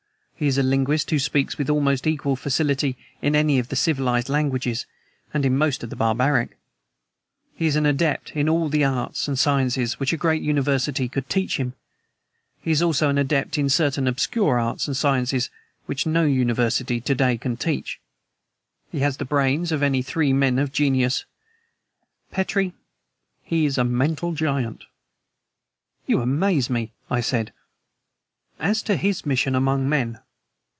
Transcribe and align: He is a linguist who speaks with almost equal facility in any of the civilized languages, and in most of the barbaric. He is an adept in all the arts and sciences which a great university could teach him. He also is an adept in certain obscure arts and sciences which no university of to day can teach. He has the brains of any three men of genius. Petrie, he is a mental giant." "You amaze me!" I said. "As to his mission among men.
He 0.33 0.47
is 0.47 0.57
a 0.57 0.63
linguist 0.63 1.11
who 1.11 1.19
speaks 1.19 1.59
with 1.59 1.69
almost 1.69 2.07
equal 2.07 2.35
facility 2.35 2.97
in 3.21 3.35
any 3.35 3.59
of 3.59 3.67
the 3.67 3.75
civilized 3.75 4.27
languages, 4.27 4.87
and 5.35 5.45
in 5.45 5.55
most 5.55 5.83
of 5.83 5.91
the 5.91 5.95
barbaric. 5.95 6.57
He 7.53 7.67
is 7.67 7.75
an 7.75 7.85
adept 7.85 8.31
in 8.31 8.49
all 8.49 8.67
the 8.67 8.83
arts 8.83 9.27
and 9.27 9.37
sciences 9.37 9.99
which 9.99 10.11
a 10.13 10.17
great 10.17 10.41
university 10.41 11.07
could 11.07 11.29
teach 11.29 11.57
him. 11.57 11.73
He 12.59 12.71
also 12.71 13.07
is 13.09 13.11
an 13.11 13.17
adept 13.19 13.59
in 13.59 13.69
certain 13.69 14.07
obscure 14.07 14.59
arts 14.59 14.87
and 14.87 14.97
sciences 14.97 15.51
which 15.85 16.07
no 16.07 16.25
university 16.25 16.97
of 16.97 17.03
to 17.03 17.13
day 17.13 17.37
can 17.37 17.55
teach. 17.55 17.99
He 18.91 19.01
has 19.01 19.17
the 19.17 19.25
brains 19.25 19.71
of 19.71 19.83
any 19.83 20.01
three 20.01 20.33
men 20.33 20.57
of 20.57 20.73
genius. 20.73 21.23
Petrie, 22.31 22.73
he 23.43 23.67
is 23.67 23.77
a 23.77 23.83
mental 23.83 24.31
giant." 24.31 24.85
"You 26.07 26.19
amaze 26.19 26.67
me!" 26.67 26.93
I 27.11 27.21
said. 27.21 27.53
"As 28.57 28.81
to 28.81 28.95
his 28.97 29.23
mission 29.23 29.53
among 29.53 29.87
men. 29.87 30.17